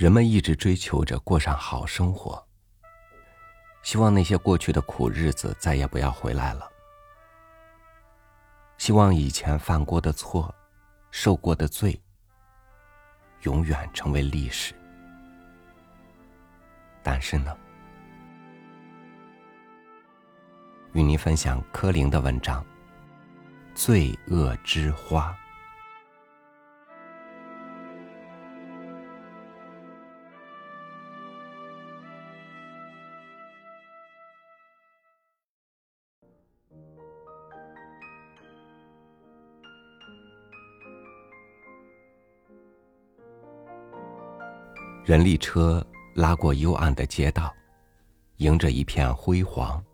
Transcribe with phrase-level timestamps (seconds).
[0.00, 2.42] 人们一直追求着过上好生活，
[3.82, 6.66] 希望那些过去的苦日子再也不要回来了，
[8.78, 10.54] 希望以前犯过的错、
[11.10, 12.00] 受过的罪，
[13.42, 14.74] 永远成为历史。
[17.02, 17.54] 但是呢，
[20.94, 22.64] 与您分享柯林的文章
[23.74, 25.36] 《罪恶之花》。
[45.10, 47.52] 人力车拉过幽暗的街道，
[48.36, 49.84] 迎着一片辉煌，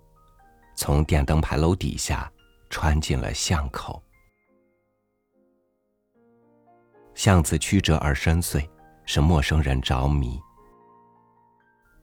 [0.75, 2.31] 从电灯牌楼底下
[2.69, 4.03] 穿进了巷口。
[7.15, 8.69] 巷子曲折而深邃，
[9.07, 10.39] 使陌生人着迷。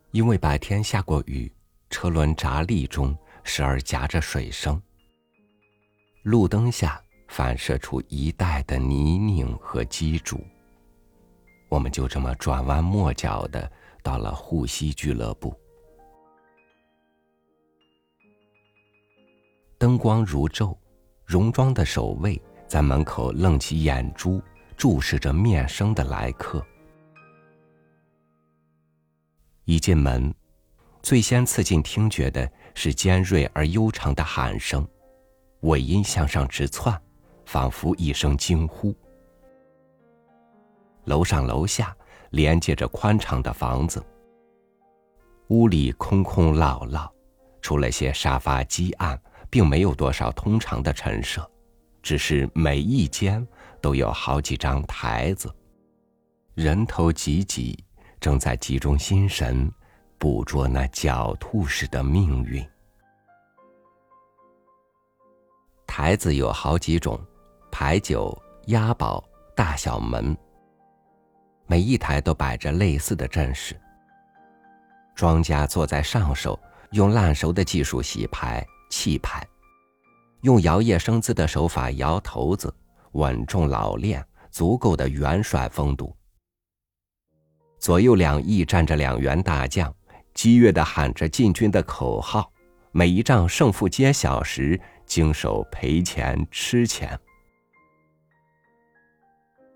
[0.09, 1.53] 因为白天下过雨，
[1.91, 4.81] 车轮闸砾中时而夹着水声，
[6.23, 10.43] 路灯下反射出一带的泥泞和积筑。
[11.73, 13.71] 我们就这么转弯抹角的
[14.03, 15.59] 到了护溪俱乐部。
[19.79, 20.77] 灯光如昼，
[21.25, 24.39] 戎装的守卫在门口愣起眼珠，
[24.77, 26.63] 注视着面生的来客。
[29.65, 30.31] 一进门，
[31.01, 34.87] 最先刺进听觉的是尖锐而悠长的喊声，
[35.61, 37.01] 尾音向上直窜，
[37.47, 38.95] 仿佛一声惊呼。
[41.05, 41.95] 楼上楼下
[42.31, 44.03] 连接着宽敞的房子，
[45.49, 47.11] 屋里空空落落，
[47.61, 51.47] 除了些沙发积案，并没有多少通常的陈设，
[52.01, 53.45] 只是每一间
[53.81, 55.53] 都有好几张台子，
[56.55, 57.83] 人头挤挤，
[58.19, 59.71] 正在集中心神，
[60.17, 62.65] 捕捉那狡兔似的命运。
[65.85, 67.19] 台子有好几种，
[67.69, 68.35] 牌九、
[68.67, 69.23] 押宝、
[69.55, 70.35] 大小门。
[71.73, 73.75] 每一台都摆着类似的阵势。
[75.15, 76.59] 庄家坐在上手，
[76.91, 79.43] 用烂熟的技术洗牌、弃牌，
[80.41, 82.71] 用摇曳生姿的手法摇头子，
[83.13, 86.15] 稳重老练，足够的元帅风度。
[87.79, 89.91] 左右两翼站着两员大将，
[90.35, 92.53] 激越的喊着进军的口号。
[92.91, 97.19] 每一仗胜负揭晓时，经手赔钱吃钱。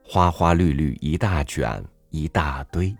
[0.09, 2.95] 花花绿绿一大卷一大堆，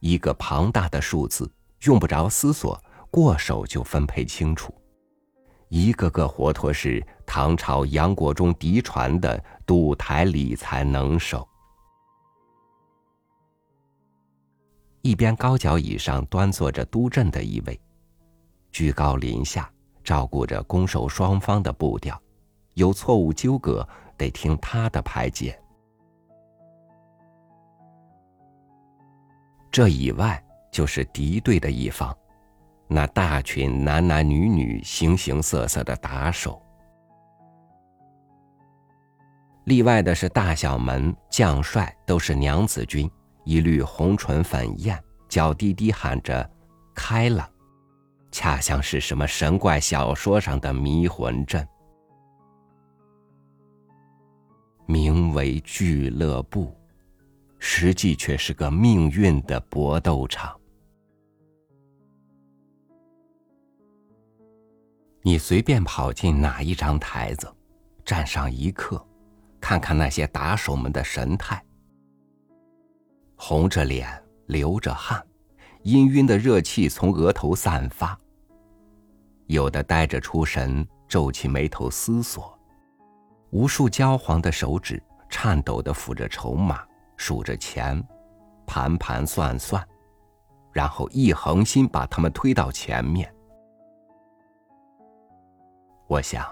[0.00, 1.48] 一个庞大的数字，
[1.82, 2.76] 用不着思索，
[3.08, 4.74] 过手就分配清楚。
[5.68, 11.48] 一个个活脱是唐朝杨国忠嫡传的赌台理财能手。
[15.02, 17.80] 一边高脚椅上端坐着督阵的一位，
[18.72, 19.70] 居高临下
[20.02, 22.20] 照顾着攻守双方的步调，
[22.74, 23.88] 有错误纠葛
[24.18, 25.56] 得听他的排解。
[29.70, 30.42] 这以外
[30.72, 32.16] 就是敌对的一方，
[32.88, 36.60] 那大群男男女女、形形色色的打手。
[39.64, 43.08] 例外的是大小门将帅都是娘子军，
[43.44, 46.50] 一律红唇粉艳，脚滴滴喊着
[46.92, 47.48] “开了”，
[48.32, 51.64] 恰像是什么神怪小说上的迷魂阵。
[54.86, 56.76] 名为俱乐部。
[57.60, 60.58] 实际却是个命运的搏斗场。
[65.22, 67.46] 你随便跑进哪一张台子，
[68.04, 69.06] 站上一刻，
[69.60, 71.62] 看看那些打手们的神态：
[73.36, 74.10] 红着脸，
[74.46, 75.22] 流着汗，
[75.84, 78.18] 氤氲的热气从额头散发；
[79.46, 82.58] 有的呆着出神，皱起眉头思索；
[83.50, 86.82] 无数焦黄的手指颤抖的抚着筹码。
[87.20, 88.02] 数着钱，
[88.66, 89.86] 盘盘算算，
[90.72, 93.30] 然后一横心把他们推到前面。
[96.06, 96.50] 我想，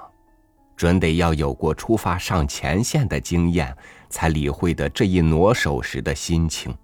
[0.77, 3.75] 准得要有过出发上前线的经验，
[4.11, 6.77] 才理会得这一挪手时的心情。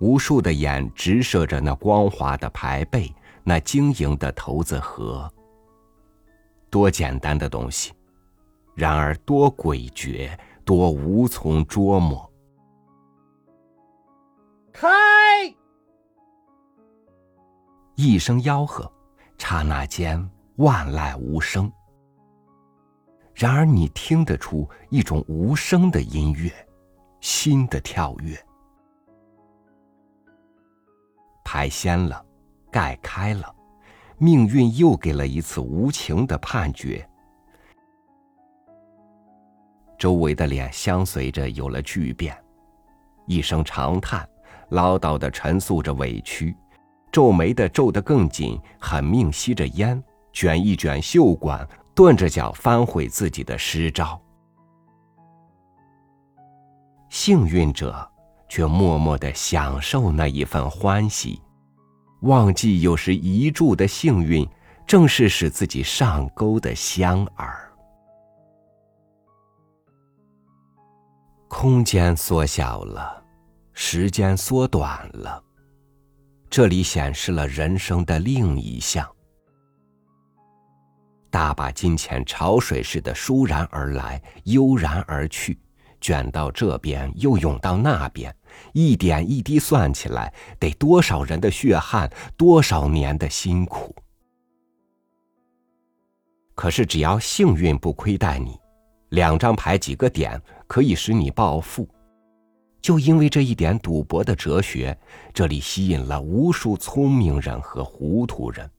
[0.00, 5.32] 无数的眼直射着那光滑的牌背，那晶莹的骰子盒。
[6.68, 7.92] 多简单的东西。
[8.78, 10.30] 然而多诡谲，
[10.64, 12.32] 多无从捉摸。
[14.72, 14.88] 开！
[17.96, 18.88] 一声吆喝，
[19.36, 21.68] 刹那间万籁无声。
[23.34, 26.48] 然而你听得出一种无声的音乐，
[27.20, 28.40] 新的跳跃。
[31.44, 32.24] 牌掀了，
[32.70, 33.52] 盖开了，
[34.18, 37.04] 命运又给了一次无情的判决。
[39.98, 42.36] 周围的脸相随着有了巨变，
[43.26, 44.26] 一声长叹，
[44.70, 46.56] 唠叨的陈诉着委屈，
[47.10, 50.00] 皱眉的皱得更紧，狠命吸着烟，
[50.32, 54.20] 卷一卷袖管，顿着脚翻回自己的诗招。
[57.10, 58.08] 幸运者
[58.48, 61.42] 却默默的享受那一份欢喜，
[62.20, 64.48] 忘记有时一注的幸运，
[64.86, 67.67] 正是使自己上钩的香饵。
[71.48, 73.24] 空间缩小了，
[73.72, 75.42] 时间缩短了。
[76.50, 79.06] 这里显示了人生的另一项：
[81.30, 85.58] 大把金钱潮水似的倏然而来，悠然而去，
[86.00, 88.34] 卷到这边又涌到那边，
[88.74, 93.96] 一点一滴算起来，得多少人的血汗，多少年的辛苦。
[96.54, 98.54] 可是只要幸运不亏待你。
[99.10, 101.88] 两张牌几个点可以使你暴富，
[102.80, 104.96] 就因为这一点赌博的哲学，
[105.32, 108.70] 这里吸引了无数聪明人和糊涂人。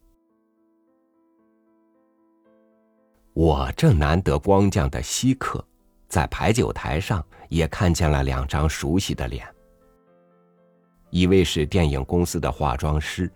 [3.33, 5.65] 我这难得光降的稀客，
[6.07, 9.47] 在牌九台上也看见了两张熟悉的脸。
[11.09, 13.31] 一位是电影公司的化妆师，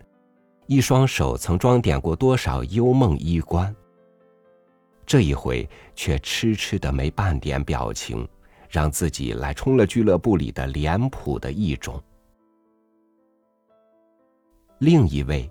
[0.66, 3.74] 一双手曾装点过多少幽梦衣冠。
[5.06, 8.26] 这一回却痴痴的没半点表情，
[8.74, 12.02] 让自己来充了俱乐部里的脸谱的一种。
[14.78, 15.48] 另一位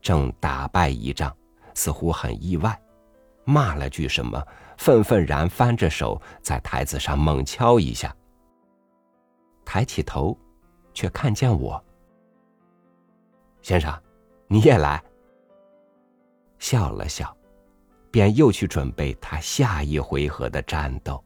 [0.00, 1.36] 正打败一仗，
[1.74, 2.80] 似乎很意外，
[3.44, 4.42] 骂了句什么，
[4.78, 8.16] 愤愤然翻着手在台子上猛敲一下。
[9.62, 10.34] 抬起头，
[10.94, 11.84] 却看见我。
[13.60, 13.92] 先生，
[14.46, 15.04] 你也来。
[16.58, 17.36] 笑了笑。
[18.10, 21.22] 便又去准备他下一回合的战斗。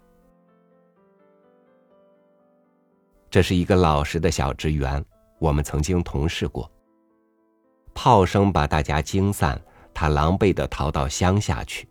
[3.30, 5.04] 这是一个老实的小职员，
[5.38, 6.70] 我们曾经同事过。
[7.94, 9.60] 炮声把大家惊散，
[9.92, 11.88] 他狼狈的逃到乡下去。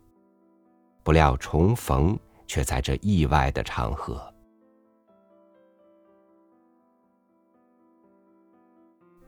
[1.02, 4.32] 不料重逢，却在这意外的场合。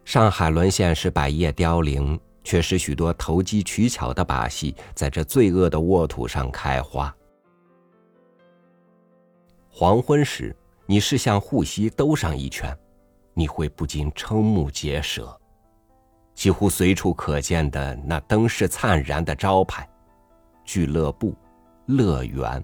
[0.04, 2.18] 上海沦陷是百业凋零。
[2.42, 7.14] 却使许多投机取巧的把戏在这罪恶的沃土上开花。
[9.68, 10.56] 黄昏时，
[10.90, 12.76] 你是向护膝兜上一圈，
[13.32, 15.40] 你会不禁瞠目结舌。
[16.34, 19.88] 几乎随处可见的那灯饰灿然的招牌，
[20.64, 21.32] 俱乐部、
[21.86, 22.60] 乐园、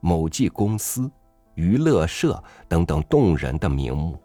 [0.00, 1.10] 某记公司、
[1.54, 4.18] 娱乐社等等动人的名目。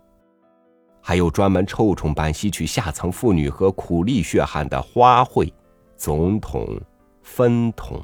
[1.01, 5.51] 还有专门臭虫般吸取下层妇女和苦力血汗的花卉、
[5.97, 6.80] 总统、
[7.21, 8.01] 分统，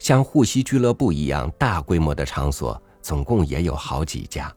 [0.00, 4.52] 像护膝俱乐部一样大规模的场所，总共也有好几家。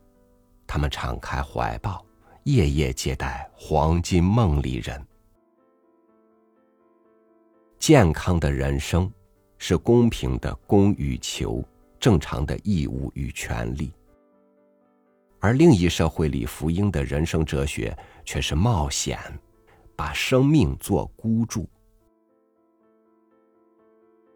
[0.66, 2.04] 他们敞开怀抱，
[2.46, 5.06] 夜夜接待黄金梦里人。
[7.78, 9.12] 健康的人生，
[9.58, 11.62] 是公平的供与求，
[12.00, 13.94] 正常的义务与权利。
[15.42, 19.20] 而另一社会里福音的人生哲学却是冒险，
[19.94, 21.68] 把生命做孤注。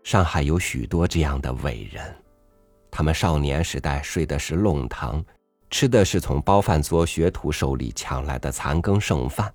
[0.07, 2.15] 上海有许多这样的伟人，
[2.89, 5.21] 他们少年时代睡的是弄堂，
[5.69, 9.53] 吃的是从包饭桌学徒手里抢来的残羹剩饭。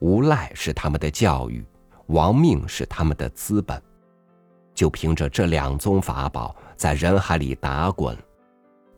[0.00, 1.64] 无赖是他们的教育，
[2.08, 3.82] 亡命是他们的资本，
[4.74, 8.14] 就凭着这两宗法宝，在人海里打滚。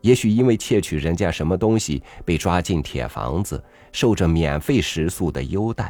[0.01, 3.63] 也许因为窃取人家什么东西被抓进铁房子，
[3.93, 5.85] 受着免费食宿的优待；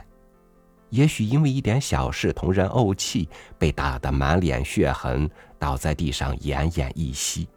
[0.91, 7.49] 也许因为一点小事同人怄气，被打得满脸血痕，倒在地上奄奄一息。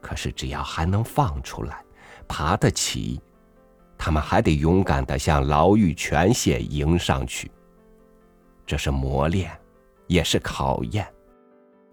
[0.00, 1.84] 可是只要还能放出来，
[2.28, 3.20] 爬得起，
[3.96, 7.50] 他们还得勇敢的向牢狱泉榭迎上去。
[8.66, 9.50] 这是磨练，
[10.06, 11.06] 也是考验，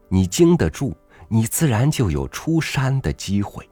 [0.09, 0.95] 你经得住。
[1.29, 3.69] 你自然就有出山的机会。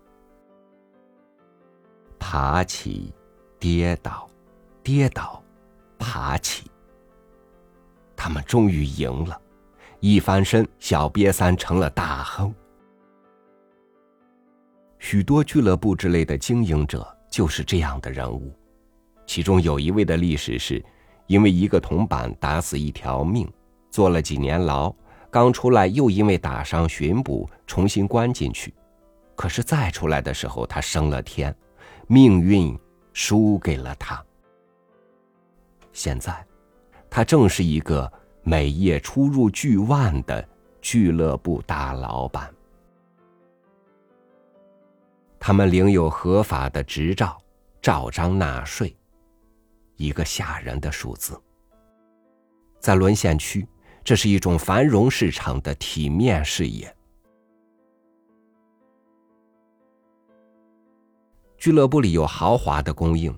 [2.19, 3.13] 爬起，
[3.57, 4.29] 跌倒，
[4.85, 5.43] 跌倒，
[5.97, 6.69] 爬起。
[8.15, 9.35] 他们终于赢了，
[9.99, 12.53] 一翻身，小瘪三成了大亨。
[14.99, 18.55] 许多俱乐部之类的经营者就是这样的人物，
[19.25, 20.85] 其中有一位的历史是，
[21.25, 23.51] 因为一个铜板打死一条命，
[23.89, 24.93] 坐了几年牢。
[25.31, 28.71] 刚出来又因为打伤巡捕重新关进去，
[29.35, 31.53] 可是再出来的时候他升了天，
[32.05, 32.77] 命运
[33.13, 34.23] 输给了他。
[35.95, 36.45] 现在，
[37.09, 38.11] 他正是一个
[38.43, 40.47] 每夜出入巨万的
[40.81, 42.53] 俱乐部大老板。
[45.39, 47.37] 他们领有合法的执照，
[47.81, 48.95] 照章纳税，
[49.95, 51.41] 一个吓人的数字。
[52.79, 53.67] 在沦陷区。
[54.03, 56.95] 这是一种繁荣市场的体面事业。
[61.57, 63.35] 俱乐部里有豪华的供应，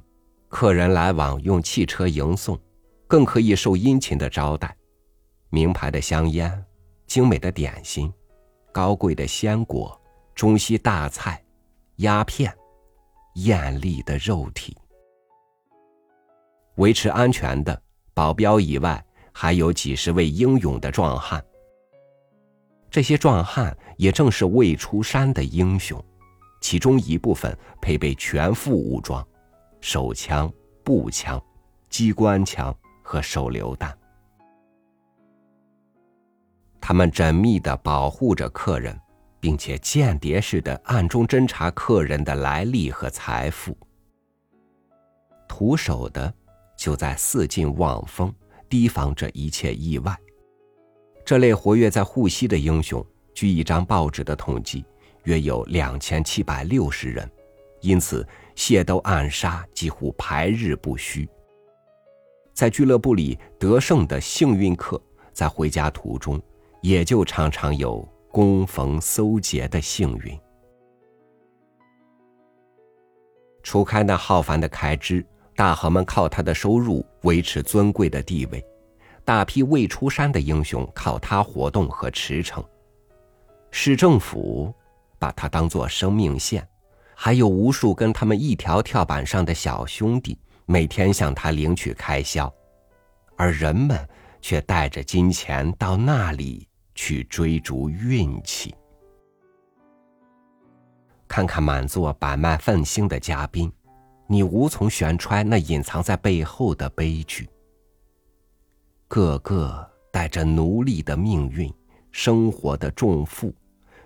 [0.50, 2.60] 客人来往用汽车迎送，
[3.08, 4.76] 更可以受殷勤的招待。
[5.50, 6.66] 名牌的香烟、
[7.06, 8.12] 精美的点心、
[8.72, 10.00] 高贵的鲜果、
[10.36, 11.44] 中西大菜、
[11.98, 12.54] 鸦片、
[13.36, 14.78] 艳丽的肉体。
[16.76, 17.82] 维持安全的
[18.14, 19.04] 保镖以外。
[19.40, 21.46] 还有几十位英勇的壮汉，
[22.90, 26.04] 这些壮汉也正是未出山的英雄，
[26.60, 29.24] 其中一部分配备全副武装，
[29.90, 30.52] 手枪、
[30.84, 31.42] 步枪、
[31.88, 33.98] 机关枪和手榴弹。
[36.82, 39.00] 他们缜密的保护着客人，
[39.40, 43.78] 并且间谍似的暗中侦查客人的来历和财富。
[45.48, 46.34] 徒手的
[46.78, 48.30] 就在四近望风。
[48.70, 50.14] 提防着一切意外。
[51.24, 53.02] 这类活跃在沪西的英雄，
[53.34, 54.84] 据一张报纸的统计，
[55.24, 57.32] 约有两千七百六十人，
[57.80, 61.30] 因此械斗暗杀几乎排日不虚。
[62.54, 66.42] 在俱乐部里得胜的幸运客，在回家途中，
[66.82, 70.38] 也就常常有攻逢搜劫的幸运。
[73.64, 75.26] 除开那浩繁的开支。
[75.56, 78.64] 大豪们靠他的收入维持尊贵的地位，
[79.26, 82.64] 大批未出山的英雄靠他活动和驰骋。
[83.72, 84.72] 市政府
[85.18, 86.64] 把他当作生命线，
[87.20, 92.54] 还有无数跟他们一条跳板上的小兄弟，每天向他领取开销，
[93.36, 94.08] 而人们
[94.40, 98.74] 却带着金钱到那里去追逐运气。
[101.28, 103.70] 看看满座摆卖愤兴的嘉宾。
[104.28, 107.50] 你无从悬揣那隐藏在背后的悲剧。
[109.08, 111.74] 个个带着奴隶的命运，
[112.12, 113.56] 生活的重负，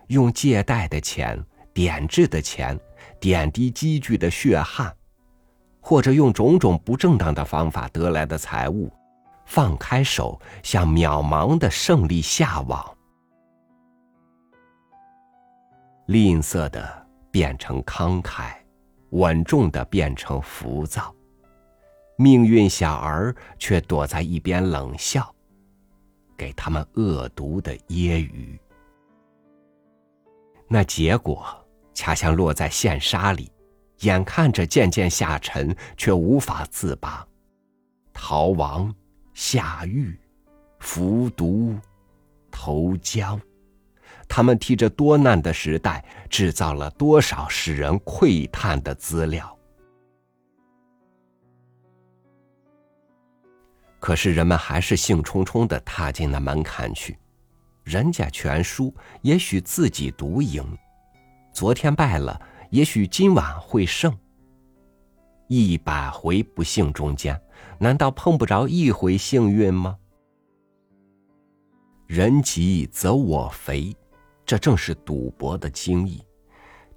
[0.08, 2.80] 用借贷的钱、点制的钱、
[3.20, 4.96] 点滴积聚的血汗，
[5.80, 8.92] 或者用种种不正当的方法得来的财物，
[9.46, 12.86] 放开手向渺茫的胜利下网，
[16.08, 18.56] 吝啬的变成慷慨。
[19.12, 21.14] 稳重的变成浮躁，
[22.16, 25.36] 命运小儿却躲在一边冷笑，
[26.38, 28.58] 给他们恶毒的揶揄。
[30.70, 31.46] 那结果
[31.94, 33.52] 恰像落在陷沙里，
[34.00, 37.26] 眼看着渐渐下沉，却无法自拔，
[38.14, 38.94] 逃亡、
[39.34, 40.20] 下狱、
[40.80, 41.76] 服毒、
[42.50, 43.40] 投江。
[44.28, 49.58] 他们替这多难的时代制造了多少使人窥探的资料？
[54.00, 57.20] 可是人们还是兴冲冲的踏进那门槛去。
[57.84, 60.64] 人家全输，也许自己独赢；
[61.54, 64.18] 昨天败了，也许今晚会胜。
[65.48, 67.40] 一百回不幸中间，
[67.78, 69.98] 难道碰不着一回幸运吗？
[72.08, 73.96] 人急则我肥。
[74.44, 76.22] 这正是赌博的精义，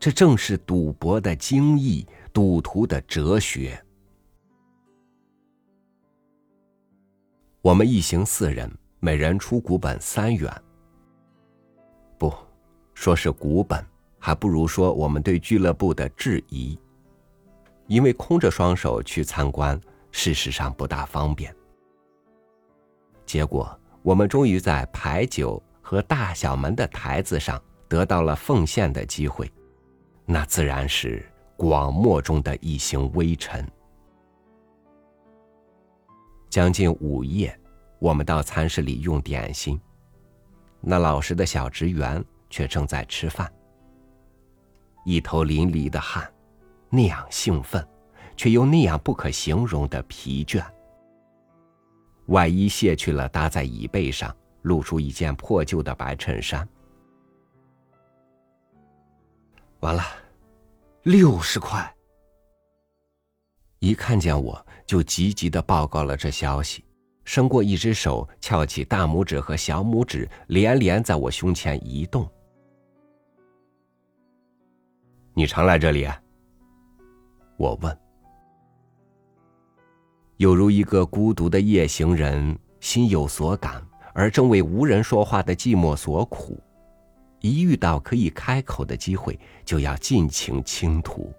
[0.00, 3.80] 这正是赌博的精义，赌徒的哲学。
[7.60, 8.68] 我们一行四人，
[8.98, 10.52] 每人出股本三元。
[12.18, 12.32] 不，
[12.92, 13.84] 说是股本，
[14.24, 16.78] 还不如说我们对俱乐部的质疑，
[17.88, 19.78] 因为空着双手去参观，
[20.12, 21.54] 事实上不大方便。
[23.26, 25.62] 结果，我们终于在牌九。
[25.82, 29.52] 和大小门的台子上得到了奉献的机会，
[30.24, 31.22] 那自然是
[31.58, 33.70] 广漠中的一行微尘。
[36.48, 37.54] 将近午夜，
[37.98, 39.78] 我们到餐室里用点心，
[40.80, 43.52] 那老实的小职员却正在吃饭，
[45.04, 46.28] 一头淋漓的汗，
[46.90, 47.86] 那样兴奋，
[48.36, 50.64] 却又那样不可形容的疲倦。
[52.26, 54.34] 外衣卸去了，搭在椅背上。
[54.64, 56.66] 露出一件破旧的白衬衫。
[59.80, 60.02] 完了，
[61.02, 61.94] 六十块。
[63.78, 66.82] 一看见我就急急的报告了这消息，
[67.26, 72.26] 伸过一只手，翘起大拇指和小拇指，连连在我胸前移动。
[75.36, 76.04] 你常来这里？
[76.04, 76.16] 啊
[77.56, 77.98] 我问。
[80.36, 86.56] 有如一个孤独的夜行人，心有所感，而正为无人说话的寂寞所苦。
[87.40, 91.32] 一遇到可以开口的机会，就要尽情倾吐。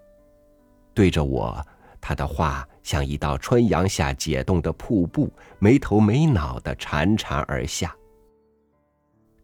[0.94, 1.66] 对着我，
[2.02, 7.96] 他的话像一道春阳下解冻的瀑布，没头没脑的潺潺而下。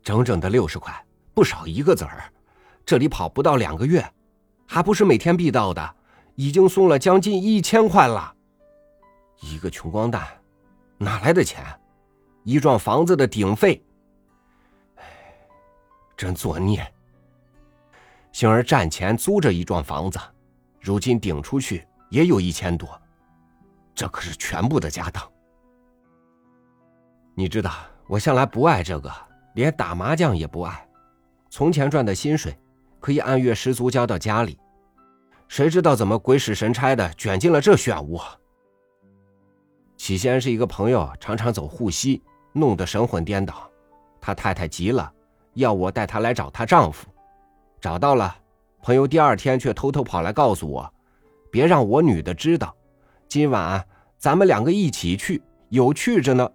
[0.03, 0.93] 整整的六十块，
[1.33, 2.21] 不少一个子儿。
[2.85, 4.05] 这里跑不到两个月，
[4.73, 5.95] 还不是每天必到的，
[6.35, 8.33] 已经送了将近一千块了。
[9.41, 10.25] 一个穷光蛋，
[10.97, 11.61] 哪来的钱？
[12.45, 13.83] 一幢房子的顶费。
[14.95, 15.03] 唉，
[16.15, 16.89] 真作孽。
[18.31, 20.17] 星儿战前租着一幢房子，
[20.79, 22.89] 如今顶出去也有一千多，
[23.93, 25.21] 这可是全部的家当。
[27.35, 27.73] 你知道，
[28.07, 29.11] 我向来不爱这个，
[29.53, 30.87] 连打麻将也不爱。
[31.49, 32.57] 从前赚的薪水，
[33.01, 34.57] 可以按月十足交到家里，
[35.47, 38.21] 谁知道怎么鬼使神差的卷进了这漩涡。
[39.97, 42.21] 起先是一个朋友，常常走护膝，
[42.53, 43.69] 弄得神魂颠倒。
[44.21, 45.11] 他太太急了，
[45.55, 47.07] 要我带她来找她丈夫。
[47.79, 48.35] 找到了，
[48.81, 50.93] 朋友第二天却偷偷跑来告诉我
[51.51, 52.75] ：“别让我女的知道，
[53.27, 53.83] 今晚
[54.17, 56.49] 咱们两个一起去，有趣着呢。”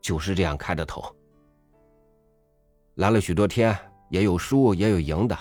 [0.00, 1.04] 就是这样开的头。
[2.94, 3.76] 来了许多天，
[4.14, 5.36] 也有输也有赢的，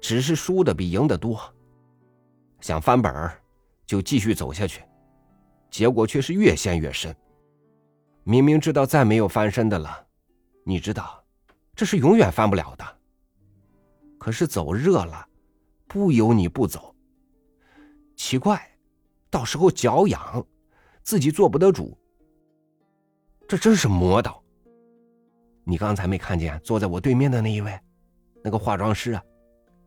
[0.00, 1.38] 只是输的比赢的多。
[2.62, 3.38] 想翻本儿，
[3.84, 4.82] 就继续走下去。
[5.70, 7.14] 结果却是越陷越深。
[8.24, 10.06] 明明知道再没有翻身的了，
[10.64, 11.22] 你知道，
[11.74, 12.98] 这是永远翻不了的。
[14.18, 15.28] 可是走热了，
[15.86, 16.94] 不由你不走。
[18.16, 18.58] 奇怪，
[19.28, 20.46] 到时候脚痒，
[21.02, 21.94] 自己做不得主。
[23.46, 24.41] 这真是魔道。
[25.64, 27.78] 你刚才没看见坐在我对面的那一位，
[28.42, 29.22] 那个化妆师啊？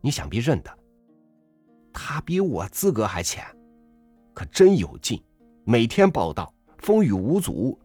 [0.02, 0.72] 你想必认得。
[1.92, 3.44] 他比我资格还浅，
[4.34, 5.22] 可真有劲。
[5.64, 7.78] 每天报道，风雨无阻。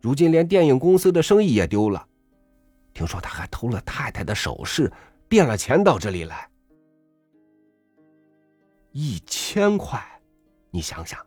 [0.00, 2.06] 如今连电影公司的生意也丢了。
[2.92, 4.92] 听说他还偷了太太的首饰，
[5.28, 6.48] 变了钱到这里来。
[8.90, 9.98] 一千块，
[10.70, 11.18] 你想想，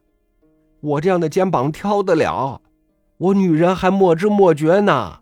[0.82, 2.62] 我这样的肩膀挑得了？
[3.18, 5.22] 我女人还莫知莫觉呢。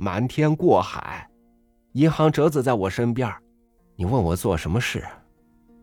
[0.00, 1.28] 瞒天过海，
[1.94, 3.34] 银行折子在我身边，
[3.96, 5.04] 你问我做什么事，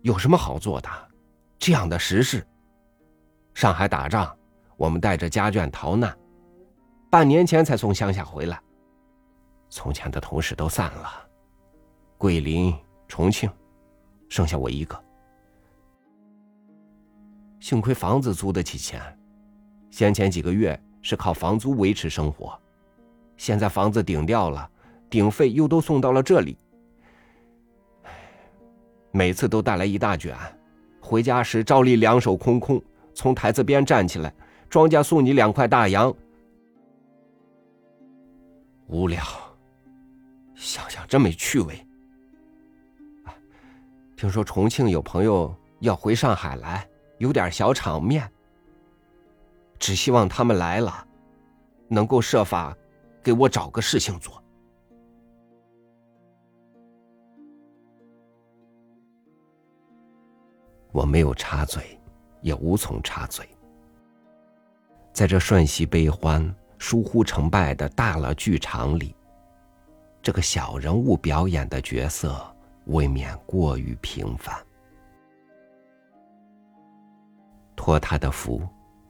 [0.03, 0.89] 有什么好做的？
[1.59, 2.47] 这样的实事。
[3.53, 4.33] 上海打仗，
[4.77, 6.17] 我们带着家眷逃难，
[7.09, 8.57] 半年前才从乡下回来。
[9.67, 11.09] 从前的同事都散了，
[12.17, 12.73] 桂林、
[13.09, 13.51] 重庆，
[14.29, 14.97] 剩下我一个。
[17.59, 19.01] 幸亏房子租得起钱，
[19.89, 22.57] 先前几个月是靠房租维持生活，
[23.37, 24.69] 现在房子顶掉了，
[25.09, 26.57] 顶费又都送到了这里。
[29.11, 30.35] 每次都带来一大卷，
[30.99, 32.81] 回家时照例两手空空。
[33.13, 34.33] 从台子边站起来，
[34.69, 36.13] 庄家送你两块大洋。
[38.87, 39.23] 无聊，
[40.53, 41.87] 想想真没趣味。
[44.17, 48.29] 听说重庆有朋友要回上海来，有点小场面。
[49.79, 51.07] 只希望他们来了，
[51.87, 52.75] 能够设法
[53.25, 54.41] 给我找个事情做。
[60.93, 61.99] 我没有插嘴。
[62.45, 63.43] 也无从插嘴。
[65.11, 69.15] 在这瞬息悲欢、疏忽成败的大了剧场里，
[70.21, 72.39] 这个小人物表演的角色
[72.85, 74.55] 未免过于平凡。
[77.75, 78.61] 托他的福，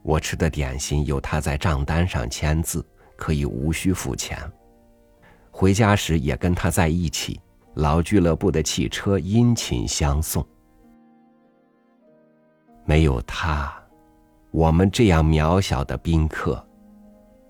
[0.02, 2.82] 我吃的点心有他在账单上签字，
[3.16, 4.38] 可以无需付钱。
[5.50, 7.40] 回家时也跟他在一起，
[7.74, 10.46] 老俱乐部的汽车殷勤相送。
[12.84, 13.74] 没有他，
[14.50, 16.64] 我们这样渺小的宾客，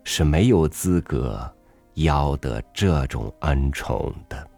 [0.04, 1.52] 是没有资格
[1.94, 4.48] 邀得这种恩宠的。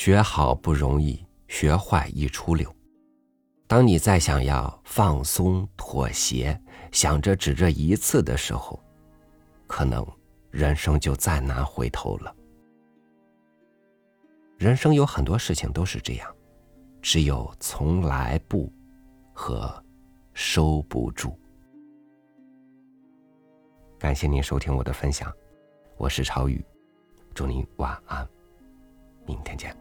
[0.00, 2.74] 学好不容易，学坏一出溜。
[3.66, 6.58] 当你再想要放松、妥协，
[6.90, 8.82] 想着只这一次的时候，
[9.66, 10.02] 可能
[10.50, 12.34] 人生就再难回头了。
[14.56, 16.34] 人生有很多事情都是这样，
[17.02, 18.72] 只有从来不
[19.34, 19.70] 和
[20.32, 21.38] 收不住。
[23.98, 25.30] 感谢您收听我的分享，
[25.98, 26.64] 我是朝宇，
[27.34, 28.26] 祝您晚安，
[29.26, 29.76] 明天见。